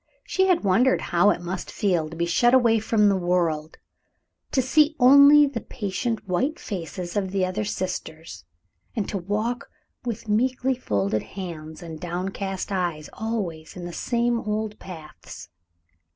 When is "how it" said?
1.13-1.41